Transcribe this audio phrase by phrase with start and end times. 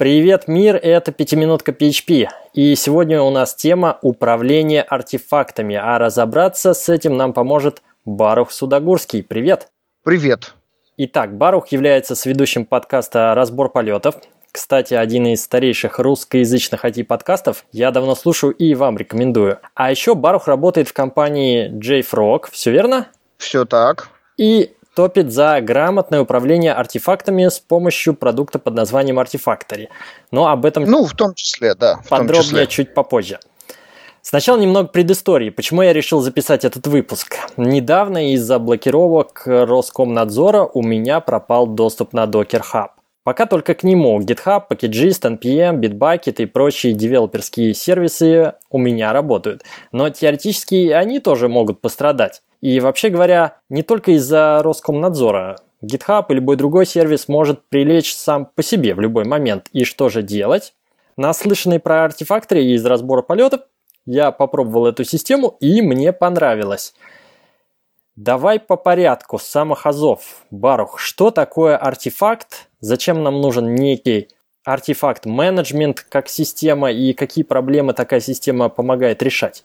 [0.00, 0.76] Привет, мир!
[0.76, 2.26] Это пятиминутка PHP.
[2.54, 5.76] И сегодня у нас тема управление артефактами.
[5.76, 9.22] А разобраться с этим нам поможет Барух Судогурский.
[9.22, 9.68] Привет!
[10.02, 10.54] Привет!
[10.96, 14.14] Итак, Барух является сведущим подкаста «Разбор полетов».
[14.50, 19.58] Кстати, один из старейших русскоязычных IT-подкастов я давно слушаю и вам рекомендую.
[19.74, 23.08] А еще Барух работает в компании JFrog, все верно?
[23.36, 24.08] Все так.
[24.38, 29.88] И топит за грамотное управление артефактами с помощью продукта под названием Artifactory.
[30.30, 30.84] Но об этом...
[30.84, 32.00] Ну, в том числе, да.
[32.08, 32.66] Подробнее числе.
[32.66, 33.38] чуть попозже.
[34.22, 37.36] Сначала немного предыстории, почему я решил записать этот выпуск.
[37.56, 42.88] Недавно из-за блокировок Роскомнадзора у меня пропал доступ на Docker Hub.
[43.22, 49.62] Пока только к нему GitHub, Packagist, NPM, Bitbucket и прочие девелоперские сервисы у меня работают.
[49.92, 52.42] Но теоретически они тоже могут пострадать.
[52.60, 55.56] И вообще говоря, не только из-за Роскомнадзора.
[55.82, 59.68] GitHub и любой другой сервис может прилечь сам по себе в любой момент.
[59.72, 60.74] И что же делать?
[61.16, 63.62] Наслышанный про артефакторы из разбора полетов,
[64.04, 66.94] я попробовал эту систему и мне понравилось.
[68.16, 70.42] Давай по порядку, с самых азов.
[70.50, 72.68] Барух, что такое артефакт?
[72.80, 74.28] Зачем нам нужен некий
[74.64, 79.64] артефакт менеджмент как система и какие проблемы такая система помогает решать?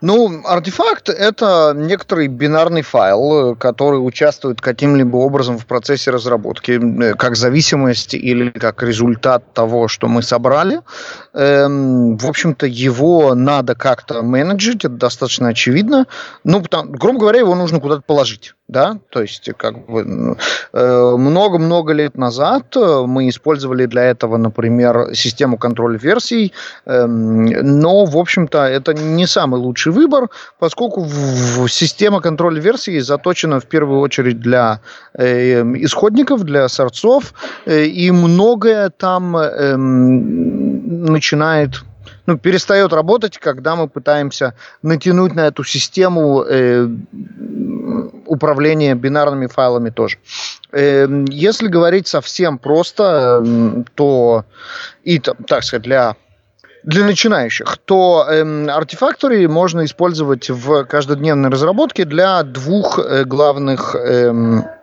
[0.00, 7.36] Ну, артефакт– это некоторый бинарный файл, который участвует каким-либо образом в процессе разработки, э, как
[7.36, 10.80] зависимость или как результат того, что мы собрали.
[11.32, 16.06] Эм, в общем-то, его надо как-то менеджить, это достаточно очевидно.
[16.44, 20.36] Ну, потому, грубо говоря, его нужно куда-то положить да, то есть как бы
[20.72, 26.54] э, много-много лет назад э, мы использовали для этого, например, систему контроля версий,
[26.86, 31.06] эм, но, в общем-то, это не самый лучший выбор, поскольку
[31.68, 34.80] система контроля версий заточена в первую очередь для
[35.12, 37.34] э, исходников, для сорцов,
[37.66, 41.84] и многое там эм, начинает
[42.26, 46.88] ну, перестает работать, когда мы пытаемся натянуть на эту систему э,
[48.26, 50.18] управления бинарными файлами тоже.
[50.72, 54.44] Э, если говорить совсем просто, э, то
[55.02, 56.16] и, так сказать, для
[56.84, 64.32] для начинающих, то э, Artifactory можно использовать в каждодневной разработке для двух э, главных э,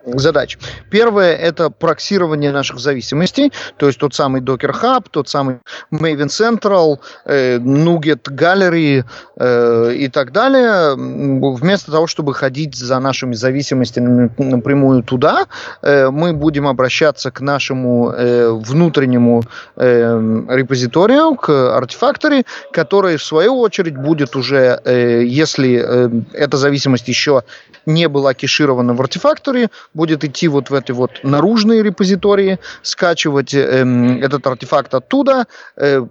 [0.06, 0.58] задач.
[0.90, 5.58] Первое– это проксирование наших зависимостей, то есть тот самый Docker Hub, тот самый
[5.92, 9.04] Maven Central, э, Nugget Gallery
[9.36, 10.94] э, и так далее.
[10.96, 15.46] Вместо того, чтобы ходить за нашими зависимостями напрямую туда,
[15.82, 19.42] э, мы будем обращаться к нашему э, внутреннему
[19.76, 27.08] э, репозиторию, к Artifactory, который в свою очередь будет уже, э, если э, эта зависимость
[27.08, 27.42] еще
[27.86, 33.84] не была кеширована в Artifactory, будет идти вот в эти вот наружные репозитории, скачивать э,
[34.22, 36.06] этот артефакт оттуда, э,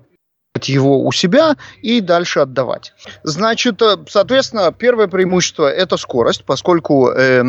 [0.60, 2.94] его у себя и дальше отдавать.
[3.24, 7.42] Значит, э, соответственно, первое преимущество это скорость, поскольку э,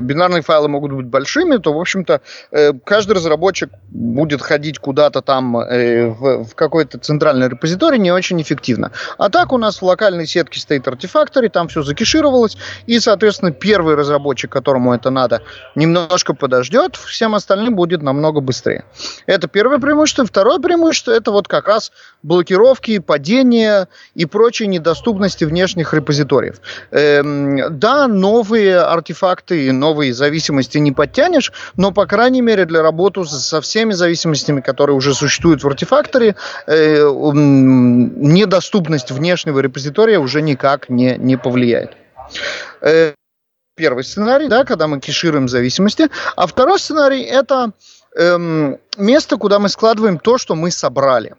[0.00, 2.20] бинарные файлы могут быть большими, то, в общем-то,
[2.52, 8.40] э, каждый разработчик будет ходить куда-то там э, в, в какой-то центральный репозиторий не очень
[8.40, 8.92] эффективно.
[9.18, 12.56] А так у нас в локальной сетке стоит артефакторий, там все закишировалось,
[12.86, 15.42] и, соответственно, первый разработчик, которому это надо,
[15.74, 18.84] немножко подождет, всем остальным будет намного быстрее.
[19.26, 20.24] Это первое преимущество.
[20.24, 21.90] Второе преимущество это вот как раз
[22.22, 26.60] блокировка блокировки, падения и прочие недоступности внешних репозиториев.
[26.90, 33.60] Эм, да, новые артефакты, новые зависимости не подтянешь, но, по крайней мере, для работы со
[33.60, 37.10] всеми зависимостями, которые уже существуют в артефакторе, э,
[38.24, 41.92] недоступность внешнего репозитория уже никак не, не повлияет.
[42.82, 43.12] Э,
[43.76, 46.08] первый сценарий, да, когда мы кешируем зависимости.
[46.36, 47.72] А второй сценарий это
[48.16, 51.34] эм, место, куда мы складываем то, что мы собрали.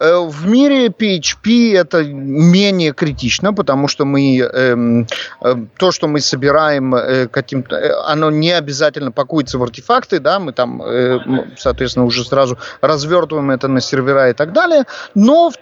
[0.00, 5.04] Э, в мире PHP это менее критично, потому что мы э,
[5.40, 10.40] э, то, что мы собираем э, каким-то, э, оно не обязательно пакуется в артефакты, да,
[10.40, 11.18] мы там, э,
[11.56, 14.84] соответственно, уже сразу развертываем это на сервера и так далее.
[15.14, 15.54] Но в,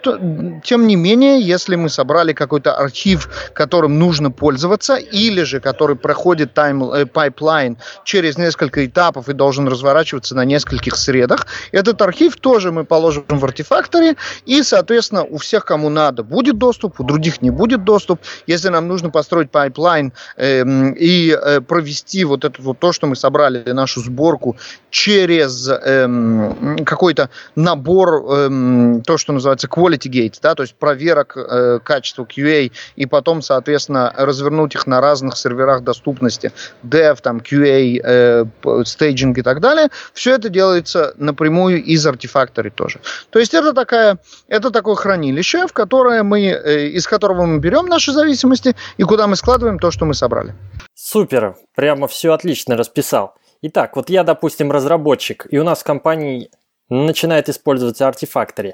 [0.63, 6.53] тем не менее, если мы собрали какой-то архив, которым нужно пользоваться, или же который проходит
[6.53, 12.71] тайм, э, pipeline через несколько этапов и должен разворачиваться на нескольких средах, этот архив тоже
[12.71, 13.45] мы положим в
[13.93, 18.19] Artifactory, И, соответственно, у всех, кому надо, будет доступ, у других не будет доступ.
[18.47, 20.63] Если нам нужно построить pipeline э,
[20.93, 24.55] и э, провести вот это вот то, что мы собрали, нашу сборку
[24.89, 31.79] через э, какой-то набор, э, то, что называется quality gate, да, то есть проверок э,
[31.83, 36.51] качества QA, и потом, соответственно, развернуть их на разных серверах доступности,
[36.83, 42.99] dev, там, QA, э, staging и так далее, все это делается напрямую из Artifactory тоже.
[43.29, 47.85] То есть это, такая, это такое хранилище, в которое мы, э, из которого мы берем
[47.85, 50.53] наши зависимости и куда мы складываем то, что мы собрали.
[50.95, 53.35] Супер, прямо все отлично расписал.
[53.61, 56.49] Итак, вот я, допустим, разработчик, и у нас в компании
[56.89, 58.73] начинает использоваться Artifactory,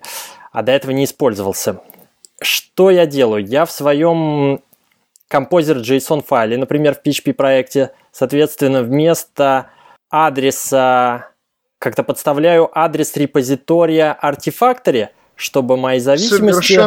[0.51, 1.81] а до этого не использовался.
[2.41, 3.45] Что я делаю?
[3.45, 4.61] Я в своем
[5.31, 9.69] Composer JSON файле, например, в PHP проекте, соответственно, вместо
[10.09, 11.29] адреса
[11.79, 16.77] как-то подставляю адрес репозитория Artifactory, чтобы мои зависимости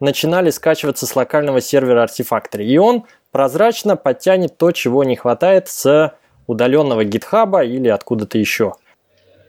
[0.00, 2.64] начинали скачиваться с локального сервера Artifactory.
[2.64, 6.14] И он прозрачно подтянет то, чего не хватает с
[6.46, 8.74] удаленного гитхаба или откуда-то еще.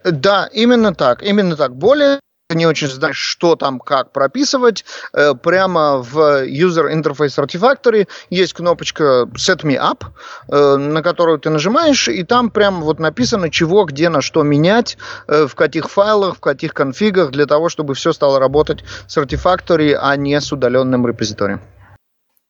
[0.06, 1.76] Да, именно так, именно так.
[1.76, 2.20] Более
[2.54, 9.28] не очень знаешь, что там, как прописывать, э, прямо в User Interface Artifactory есть кнопочка
[9.34, 10.04] Set Me Up,
[10.48, 14.98] э, на которую ты нажимаешь, и там прямо вот написано, чего, где, на что менять,
[15.28, 19.98] э, в каких файлах, в каких конфигах, для того, чтобы все стало работать с Artifactory,
[20.00, 21.62] а не с удаленным репозиторием.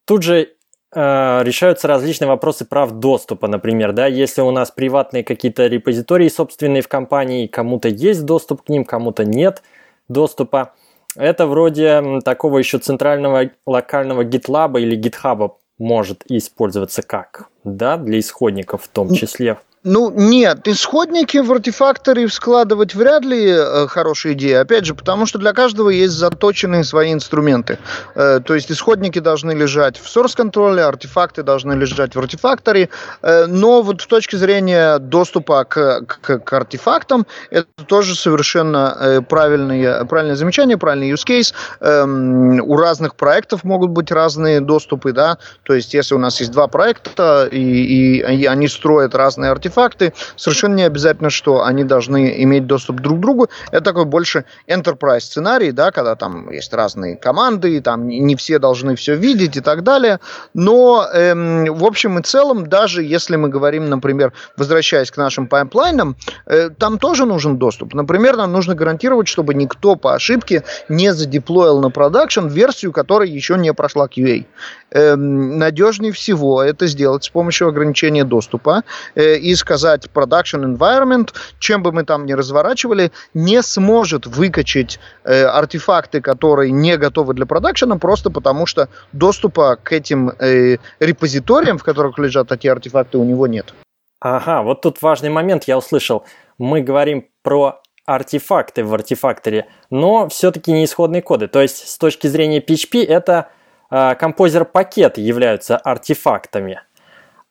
[0.05, 0.49] Тут же
[0.93, 6.87] решаются различные вопросы прав доступа, например, да, если у нас приватные какие-то репозитории собственные в
[6.87, 9.61] компании, кому-то есть доступ к ним, кому-то нет
[10.07, 10.73] доступа.
[11.15, 18.83] Это вроде такого еще центрального локального GitLab или GitHub может использоваться как, да, для исходников
[18.83, 19.57] в том числе.
[19.87, 24.61] Ну, нет, исходники в артефакторе складывать вряд ли э, хорошая идея.
[24.61, 27.77] Опять же, потому что для каждого есть заточенные свои инструменты.
[28.15, 32.89] Э, то есть исходники должны лежать в source контроле, артефакты должны лежать в артефакторе.
[33.21, 39.21] Э, но вот с точки зрения доступа к, к, к артефактам, это тоже совершенно э,
[39.21, 41.53] правильное, правильное замечание, правильный use case.
[41.79, 45.37] Э, у разных проектов могут быть разные доступы, да.
[45.61, 49.74] То есть, если у нас есть два проекта, и, и, и они строят разные артефакты,
[49.75, 50.13] артефакты.
[50.35, 53.49] Совершенно не обязательно, что они должны иметь доступ друг к другу.
[53.71, 58.95] Это такой больше enterprise сценарий, да, когда там есть разные команды, там не все должны
[58.95, 60.19] все видеть и так далее.
[60.53, 65.97] Но эм, в общем и целом, даже если мы говорим, например, возвращаясь к нашим pipeline
[65.97, 66.15] ам,
[66.45, 67.93] э, там тоже нужен доступ.
[67.93, 73.57] Например, нам нужно гарантировать, чтобы никто по ошибке не задеплоил на production версию, которая еще
[73.57, 74.45] не прошла QA.
[74.91, 78.83] Эм, надежнее всего это сделать с помощью ограничения доступа
[79.15, 85.43] э, из сказать, production environment, чем бы мы там ни разворачивали, не сможет выкачать э,
[85.45, 91.83] артефакты, которые не готовы для продакшена, просто потому что доступа к этим э, репозиториям, в
[91.83, 93.73] которых лежат такие артефакты, у него нет.
[94.21, 96.23] Ага, вот тут важный момент я услышал.
[96.59, 101.47] Мы говорим про артефакты в артефакторе, но все-таки не исходные коды.
[101.47, 103.49] То есть с точки зрения PHP это
[103.89, 106.81] э, композер-пакеты являются артефактами.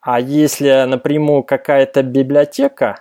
[0.04, 3.00] А если напрямую какая-то библиотека,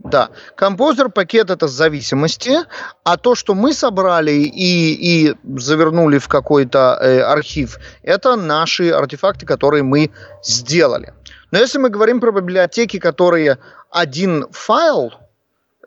[0.00, 2.58] да, композер пакет это зависимости,
[3.04, 9.46] а то, что мы собрали и, и завернули в какой-то э, архив, это наши артефакты,
[9.46, 10.10] которые мы
[10.42, 11.14] сделали.
[11.50, 13.56] Но если мы говорим про библиотеки, которые
[13.90, 15.14] один файл,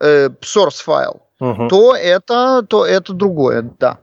[0.02, 1.68] э, source файл, угу.
[1.68, 4.00] то это то это другое, да.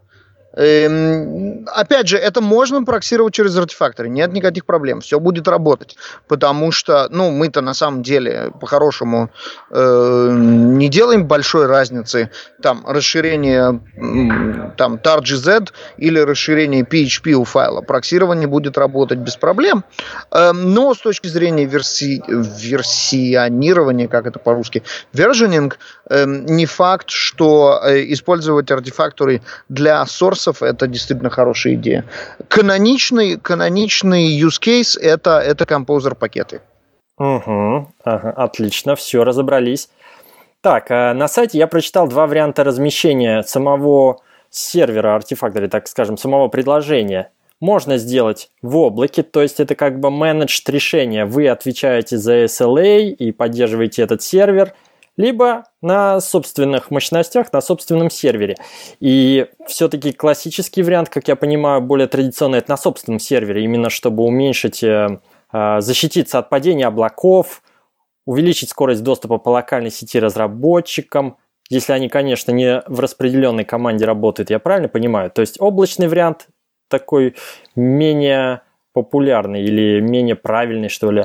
[0.56, 5.96] Эм, опять же, это можно проксировать через артефакторы, нет никаких проблем, все будет работать,
[6.28, 9.30] потому что, ну, мы-то на самом деле по-хорошему
[9.70, 12.30] э, не делаем большой разницы,
[12.62, 13.80] там, расширение
[14.76, 19.84] там tar.gz или расширение PHP у файла, проксирование будет работать без проблем,
[20.30, 25.72] э, но с точки зрения верси, версионирования, как это по-русски, versioning,
[26.10, 32.04] э, не факт, что э, использовать артефакторы для source классов, это действительно хорошая идея.
[32.48, 36.60] Каноничный, каноничный use case это, это композер пакеты.
[37.18, 39.88] Угу, ага, отлично, все, разобрались.
[40.60, 44.20] Так, а на сайте я прочитал два варианта размещения самого
[44.50, 47.30] сервера артефактора, так скажем, самого предложения.
[47.60, 51.24] Можно сделать в облаке, то есть это как бы менеджд решение.
[51.24, 54.72] Вы отвечаете за SLA и поддерживаете этот сервер–
[55.16, 58.56] либо на собственных мощностях, на собственном сервере.
[59.00, 64.24] И все-таки классический вариант, как я понимаю, более традиционный, это на собственном сервере, именно чтобы
[64.24, 65.20] уменьшить, э,
[65.52, 67.62] э, защититься от падения облаков,
[68.26, 71.36] увеличить скорость доступа по локальной сети разработчикам,
[71.70, 75.30] если они, конечно, не в распределенной команде работают, я правильно понимаю?
[75.30, 76.48] То есть облачный вариант
[76.88, 77.34] такой
[77.74, 81.24] менее популярный или менее правильный, что ли?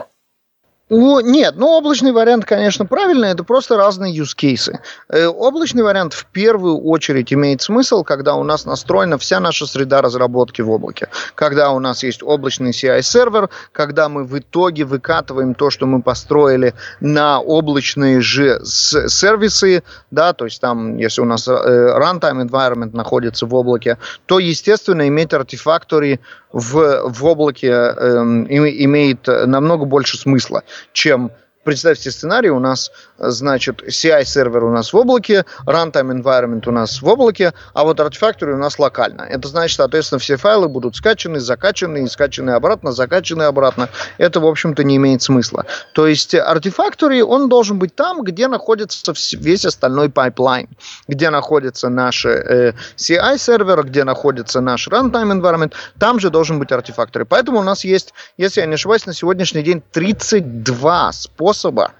[0.90, 4.76] Ну, нет, ну облачный вариант, конечно, правильный, это просто разные use cases.
[5.08, 10.02] Э, облачный вариант в первую очередь имеет смысл, когда у нас настроена вся наша среда
[10.02, 11.10] разработки в облаке.
[11.36, 16.74] Когда у нас есть облачный CI-сервер, когда мы в итоге выкатываем то, что мы построили
[17.02, 23.46] на облачные же сервисы, да, то есть там, если у нас э, runtime environment находится
[23.46, 26.20] в облаке, то, естественно, иметь артефакторы
[26.52, 31.32] в, в облаке э, имеет намного больше смысла, чем
[31.64, 37.08] представьте сценарий, у нас, значит, CI-сервер у нас в облаке, runtime environment у нас в
[37.08, 39.24] облаке, а вот Artifactory у нас локально.
[39.24, 43.90] Это значит, соответственно, все файлы будут скачаны, закачаны, скачаны обратно, закачаны обратно.
[44.18, 45.66] Это, в общем-то, не имеет смысла.
[45.94, 50.70] То есть Artifactory, он должен быть там, где находится весь остальной pipeline,
[51.08, 57.26] где находится наш э, CI-сервер, где находится наш runtime environment, там же должен быть Artifactory.
[57.26, 61.92] Поэтому у нас есть, если я не ошибаюсь, на сегодняшний день 32 способа способа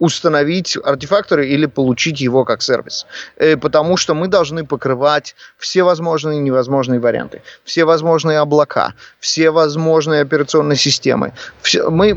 [0.00, 3.06] установить Artifactory или получить его как сервис.
[3.36, 9.50] Э, потому что мы должны покрывать все возможные и невозможные варианты, все возможные облака, все
[9.50, 11.32] возможные операционные системы.
[11.62, 12.10] Все, мы,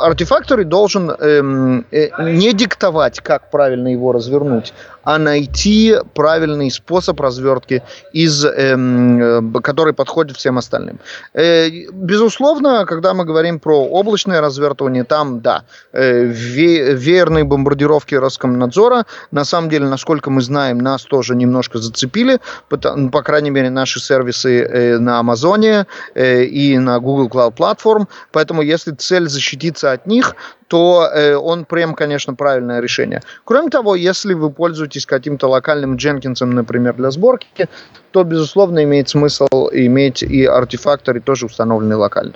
[0.00, 4.72] артефакторы должен эм, э, не диктовать, как правильно его развернуть,
[5.08, 10.98] а найти правильный способ развертки, из, эм, э, который подходит всем остальным.
[11.32, 15.62] Э, безусловно, когда мы говорим про облачное развертывание, там, да,
[15.94, 22.38] э, ве- веерные бомбардировки Роскомнадзора, на самом деле, насколько мы знаем, нас тоже немножко зацепили,
[22.68, 25.86] по, крайней мере, наши сервисы на Амазоне
[26.16, 30.36] и на Google Cloud Platform, поэтому если цель защититься от них,
[30.68, 33.22] то э, он прям, конечно, правильное решение.
[33.44, 37.68] Кроме того, если вы пользуетесь каким-то локальным Дженкинсом, например, для сборки,
[38.10, 42.34] то, безусловно, имеет смысл иметь и артефакторы тоже установленные локально.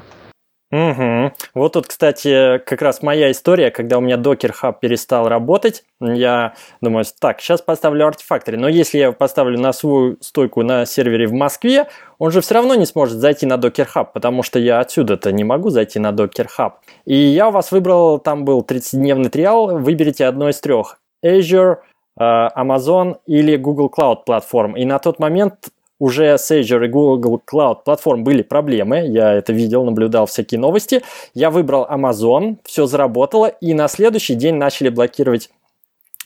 [0.72, 1.32] Угу.
[1.54, 6.54] Вот тут, кстати, как раз моя история, когда у меня Docker Hub перестал работать, я
[6.80, 11.34] думаю, так, сейчас поставлю артефакторы, но если я поставлю на свою стойку на сервере в
[11.34, 11.88] Москве,
[12.18, 15.44] он же все равно не сможет зайти на Docker Hub, потому что я отсюда-то не
[15.44, 16.72] могу зайти на Docker Hub.
[17.04, 20.98] И я у вас выбрал, там был 30-дневный триал, выберите одно из трех.
[21.22, 21.76] Azure,
[22.18, 24.74] э, Amazon или Google Cloud платформ.
[24.76, 25.68] И на тот момент
[26.02, 31.02] уже с Azure и Google Cloud платформ были проблемы, я это видел, наблюдал всякие новости.
[31.32, 35.50] Я выбрал Amazon, все заработало, и на следующий день начали блокировать...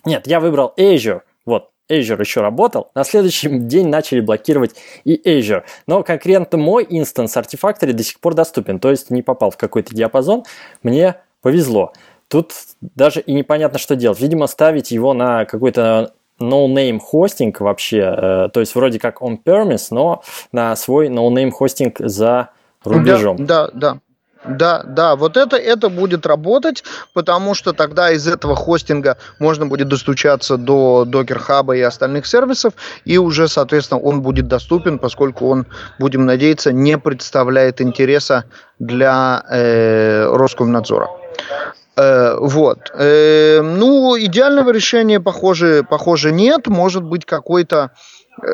[0.06, 5.62] Нет, я выбрал Azure, вот, Azure еще работал, на следующий день начали блокировать и Azure.
[5.86, 9.94] Но конкретно мой инстанс Artifactory до сих пор доступен, то есть не попал в какой-то
[9.94, 10.44] диапазон,
[10.82, 11.92] мне повезло.
[12.28, 14.20] Тут даже и непонятно, что делать.
[14.20, 20.22] Видимо, ставить его на какой-то no-name хостинг вообще, э, то есть вроде как on-premise, но
[20.52, 22.50] на свой no-name хостинг за
[22.84, 23.44] рубежом.
[23.44, 23.98] Да, да, да.
[24.48, 29.88] Да, да, вот это, это будет работать, потому что тогда из этого хостинга можно будет
[29.88, 32.74] достучаться до Docker Hub и остальных сервисов,
[33.04, 35.66] и уже, соответственно, он будет доступен, поскольку он,
[35.98, 38.44] будем надеяться, не представляет интереса
[38.78, 41.08] для э, Роскомнадзора.
[41.96, 42.90] Э, вот.
[42.94, 46.66] Э, ну, идеального решения, похоже, похоже, нет.
[46.66, 47.92] Может быть, какой-то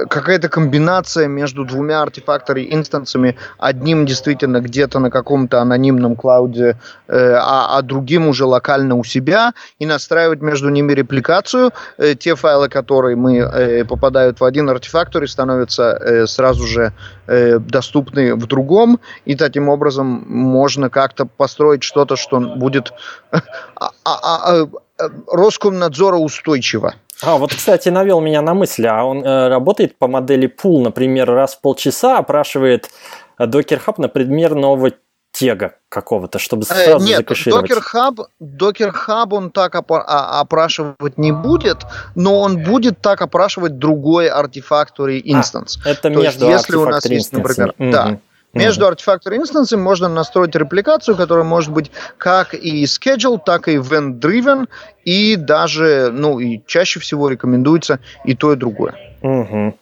[0.08, 6.76] какая-то комбинация между двумя артефакторами инстансами, одним действительно где-то на каком-то анонимном клауде,
[7.08, 11.72] э, а, а другим уже локально у себя, и настраивать между ними репликацию.
[11.98, 16.92] Э, те файлы, которые мы э, попадают в один артефактор, становятся э, сразу же
[17.26, 22.92] э, доступны в другом, и таким образом можно как-то построить что-то, что будет
[23.30, 24.68] а, а, а,
[25.26, 26.94] Роскомнадзора устойчиво.
[27.22, 31.30] А, вот, кстати, навел меня на мысль, а он э, работает по модели пул, например,
[31.30, 32.90] раз в полчаса опрашивает
[33.38, 34.90] э, Docker Hub на предмет нового
[35.32, 37.70] тега какого-то, чтобы э, сразу э, нет, закэшировать.
[37.70, 41.78] Docker Hub, Docker Hub он так а, опрашивать не будет,
[42.14, 45.78] но он будет так опрашивать другой Artifactory инстанс.
[45.84, 47.90] А, это То между есть, если у нас есть, например, mm-hmm.
[47.90, 48.18] да,
[48.52, 54.68] между Artifactory инстансами можно настроить репликацию, которая может быть как и schedule, так и event-driven,
[55.04, 58.94] и даже, ну, и чаще всего рекомендуется и то, и другое.
[59.22, 59.74] Угу.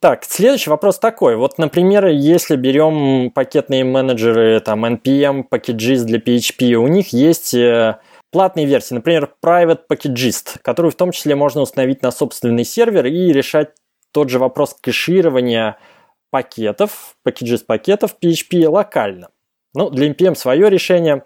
[0.00, 1.34] Так, следующий вопрос такой.
[1.34, 7.98] Вот, например, если берем пакетные менеджеры, там, NPM, Packages для PHP, у них есть э,
[8.30, 13.32] платные версии, например, Private Packagist, которую в том числе можно установить на собственный сервер и
[13.32, 13.70] решать
[14.12, 15.78] тот же вопрос кэширования
[16.30, 19.30] пакетов, packages пакетов PHP локально.
[19.74, 21.24] Ну, для NPM свое решение,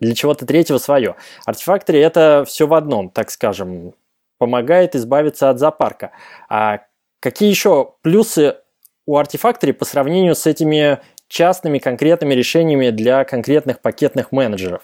[0.00, 1.16] для чего-то третьего свое.
[1.48, 3.94] Artifactory это все в одном, так скажем.
[4.38, 6.12] помогает избавиться от запарка.
[6.48, 6.80] А
[7.20, 8.56] какие еще плюсы
[9.06, 14.82] у Artifactory по сравнению с этими частными конкретными решениями для конкретных пакетных менеджеров?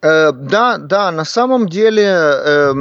[0.00, 2.72] Э, да, да, на самом деле э,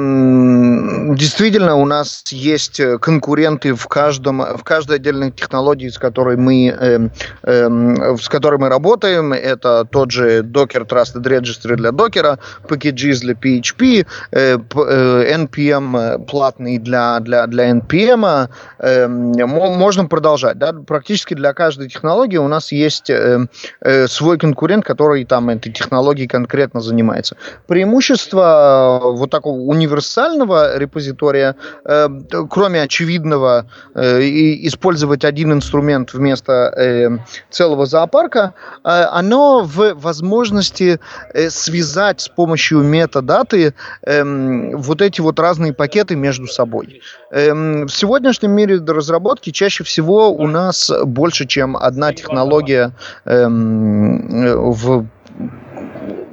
[1.15, 7.09] действительно у нас есть конкуренты в каждом, в каждой отдельной технологии, с которой мы, э,
[7.41, 9.33] э, с которой мы работаем.
[9.33, 16.77] Это тот же Docker Trusted Registry для Docker, packages для PHP, э, э, NPM платный
[16.77, 18.47] для, для, для NPM.
[18.77, 20.59] Э, можно продолжать.
[20.59, 20.71] Да?
[20.71, 23.47] Практически для каждой технологии у нас есть э,
[23.81, 27.37] э, свой конкурент, который там этой технологией конкретно занимается занимается.
[27.67, 32.07] Преимущество э, вот такого универсального репозитория, э,
[32.49, 34.21] кроме очевидного э,
[34.67, 40.99] использовать один инструмент вместо целого зоопарка, оно в возможности
[41.49, 43.73] связать с помощью метадаты
[44.03, 47.01] эм, вот эти вот разные пакеты между собой.
[47.31, 52.91] Эм, в сегодняшнем мире разработки чаще всего у нас больше, чем одна технология
[53.25, 55.07] эм, в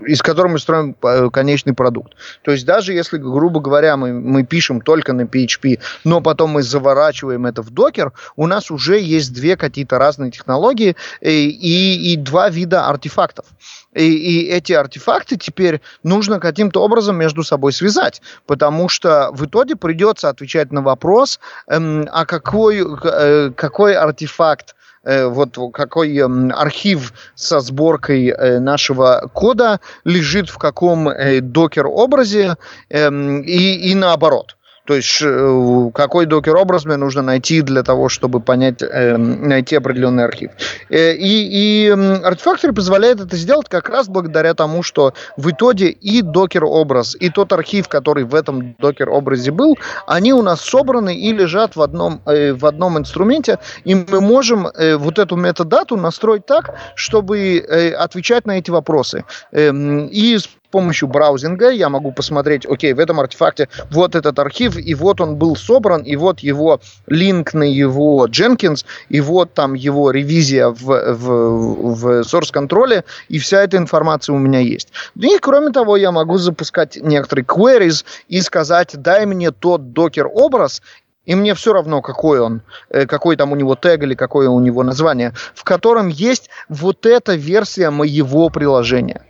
[0.07, 2.15] из которой мы строим э, конечный продукт.
[2.43, 6.63] То есть даже если, грубо говоря, мы, мы пишем только на PHP, но потом мы
[6.63, 12.13] заворачиваем это в докер, у нас уже есть две какие-то разные технологии и, э, и,
[12.13, 13.47] и два вида артефактов.
[13.95, 19.77] И, и эти артефакты теперь нужно каким-то образом между собой связать, потому что в итоге
[19.77, 27.61] придется отвечать на вопрос, эм, а какой, э, какой артефакт вот какой эм, архив со
[27.61, 32.57] сборкой э, нашего кода лежит в каком э, докер-образе
[32.89, 34.57] эм, и, и наоборот.
[34.87, 40.25] То есть э, какой докер-образ мне нужно найти для того, чтобы понять, э, найти определенный
[40.25, 40.51] архив.
[40.91, 46.21] Э, и, и Artifactory позволяет это сделать как раз благодаря тому, что в итоге и
[46.21, 51.77] докер-образ, и тот архив, который в этом докер-образе был, они у нас собраны и лежат
[51.77, 57.59] в одном, в одном инструменте, и мы можем вот эту метадату настроить так, чтобы
[57.99, 59.25] отвечать на эти вопросы.
[59.53, 60.39] Эм, и
[60.75, 65.37] помощью браузинга я могу посмотреть, окей, в этом артефакте вот этот архив, и вот он
[65.37, 70.83] был собран, и вот его линк на его Jenkins, и вот там его ревизия в,
[70.83, 74.89] в, в source контроле, и вся эта информация у меня есть.
[75.15, 80.83] И кроме того, я могу запускать некоторые queries и сказать, дай мне тот докер-образ,
[81.25, 84.59] и мне все равно, какой он, э, какой там у него тег или какое у
[84.59, 89.23] него название, в котором есть вот эта версия моего приложения.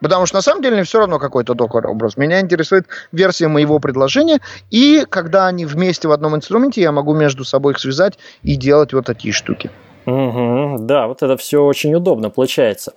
[0.00, 2.16] Потому что на самом деле все равно какой-то докер-образ.
[2.16, 7.44] Меня интересует версия моего предложения, и когда они вместе в одном инструменте, я могу между
[7.44, 9.70] собой их связать и делать вот такие штуки.
[10.06, 12.94] Угу, да, вот это все очень удобно получается.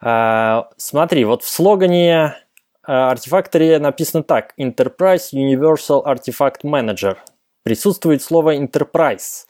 [0.00, 2.36] А, смотри, вот в слогане
[2.86, 4.54] Artifactory написано так.
[4.58, 7.16] Enterprise Universal Artifact Manager.
[7.62, 9.46] Присутствует слово Enterprise.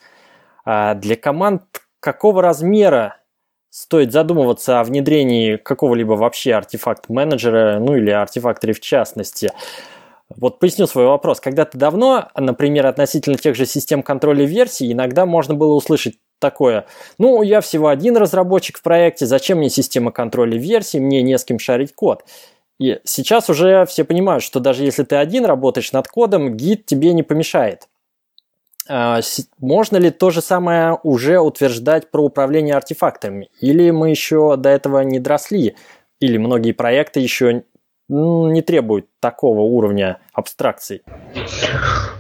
[0.64, 1.62] А для команд
[2.00, 3.16] какого размера
[3.78, 9.52] стоит задумываться о внедрении какого-либо вообще артефакт-менеджера, ну или артефакторе в частности.
[10.28, 11.38] Вот поясню свой вопрос.
[11.38, 16.86] Когда-то давно, например, относительно тех же систем контроля версий, иногда можно было услышать такое.
[17.18, 21.44] Ну, я всего один разработчик в проекте, зачем мне система контроля версий, мне не с
[21.44, 22.24] кем шарить код.
[22.80, 27.12] И сейчас уже все понимают, что даже если ты один работаешь над кодом, гид тебе
[27.12, 27.86] не помешает.
[28.88, 29.20] А,
[29.58, 33.50] можно ли то же самое уже утверждать про управление артефактами?
[33.60, 35.76] Или мы еще до этого не дросли?
[36.20, 37.64] Или многие проекты еще
[38.08, 41.02] не требуют такого уровня абстракций?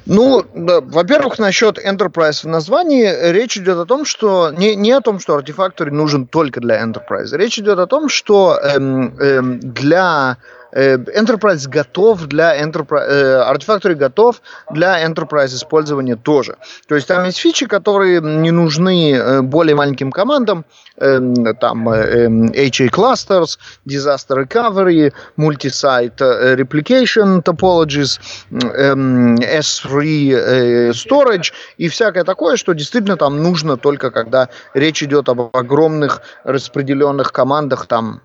[0.04, 5.00] Ну, да, во-первых, насчет Enterprise в названии речь идет о том, что не, не о
[5.00, 7.28] том, что артефактор нужен только для Enterprise.
[7.32, 10.36] Речь идет о том, что эм, эм, для
[10.72, 16.56] Enterprise готов для Enterprise, э, Artifactory готов для Enterprise использования тоже.
[16.86, 20.64] То есть там есть фичи, которые не нужны э, более маленьким командам,
[20.98, 26.18] там HA Clusters, Disaster Recovery, Multi-Site
[26.56, 28.18] Replication Topologies,
[28.50, 36.22] S3 Storage и всякое такое, что действительно там нужно только когда речь идет об огромных
[36.44, 38.22] распределенных командах, там Эм,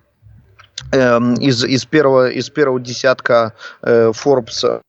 [0.92, 4.82] из, из, первого, из первого десятка э, Forbes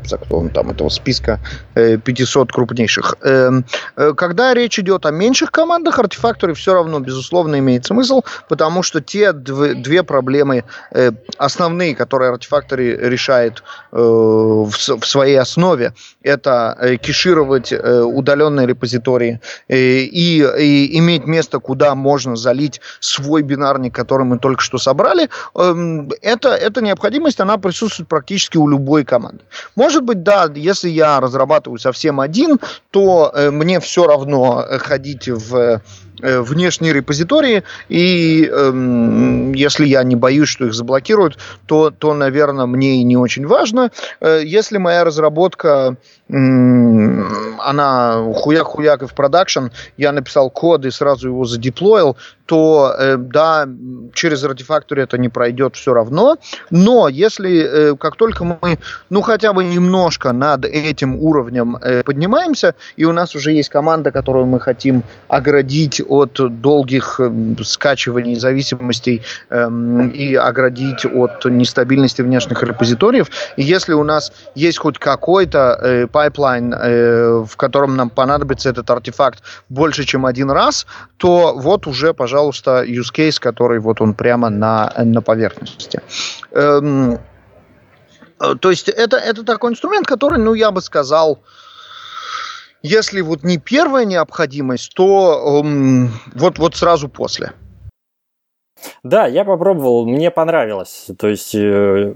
[0.00, 1.40] кто он там, этого списка
[1.74, 3.16] 500 э, крупнейших.
[3.22, 3.64] Эм,
[3.96, 9.00] э, когда речь идет о меньших командах, артефакторы все равно, безусловно, имеет смысл, потому что
[9.00, 10.64] те две проблемы
[11.38, 21.58] основные, которые артефакторы решает в своей основе, это кешировать удаленные репозитории и, и иметь место,
[21.58, 27.58] куда можно залить свой бинарник, который мы только что собрали, эм, это, эта необходимость, она
[27.58, 29.42] присутствует практически у любой команды.
[29.82, 32.60] Может быть, да, если я разрабатываю совсем один,
[32.92, 35.80] то э, мне все равно ходить в Э,
[36.20, 43.00] внешние репозитории, и э, если я не боюсь, что их заблокируют, то, то, наверное, мне
[43.00, 43.90] и не очень важно.
[44.20, 45.96] Э, если моя разработка
[47.58, 49.66] она хуяк-хуяк и в продакшн,
[49.98, 53.68] я написал код и сразу его задеплоил, то э, да,
[54.14, 56.36] через Artifactory это не пройдет все равно,
[56.70, 58.78] но если э, как только мы,
[59.10, 64.10] ну хотя бы немножко над этим уровнем э, поднимаемся, и у нас уже есть команда,
[64.10, 67.30] которую мы хотим оградить от долгих э,
[67.64, 69.68] скачиваний зависимостей э,
[70.14, 76.74] и оградить от нестабильности внешних репозиториев, и если у нас есть хоть какой-то э, pipeline,
[76.74, 82.84] э, в котором нам понадобится этот артефакт больше, чем один раз, то вот уже, пожалуйста,
[82.84, 86.00] use case, который вот он прямо на, на поверхности.
[86.50, 87.18] Эм,
[88.38, 91.38] э, то есть это, это такой инструмент, который, ну, я бы сказал,
[92.82, 97.52] если вот не первая необходимость, то эм, вот, вот сразу после.
[99.02, 101.08] Да, я попробовал, мне понравилось.
[101.18, 102.14] То есть э,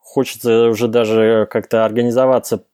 [0.00, 2.64] хочется уже даже как-то организоваться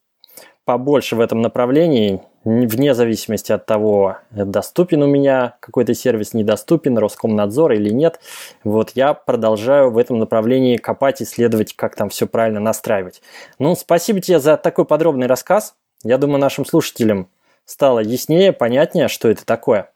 [0.65, 7.73] побольше в этом направлении, вне зависимости от того, доступен у меня какой-то сервис, недоступен, Роскомнадзор
[7.73, 8.21] или нет.
[8.65, 13.23] Вот я продолжаю в этом направлении копать, исследовать, как там все правильно настраивать.
[13.59, 15.75] Ну, спасибо тебе за такой подробный рассказ.
[16.05, 17.29] Я думаю, нашим слушателям
[17.65, 19.91] стало яснее, понятнее, что это такое.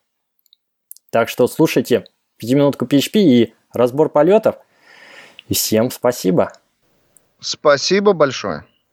[1.11, 2.05] Так что слушайте
[2.39, 4.57] пятиминутку PHP и разбор полетов.
[5.49, 6.53] И всем спасибо.
[7.41, 8.65] Спасибо большое.